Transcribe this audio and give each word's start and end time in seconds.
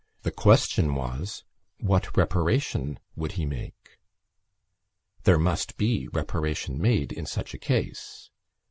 The 0.23 0.31
question 0.31 0.95
was: 0.95 1.43
What 1.79 2.17
reparation 2.17 2.97
would 3.15 3.33
he 3.33 3.45
make? 3.45 3.99
There 5.25 5.37
must 5.37 5.77
be 5.77 6.07
reparation 6.07 6.81
made 6.81 7.11
in 7.11 7.27
such 7.27 7.53
cases. 7.59 8.31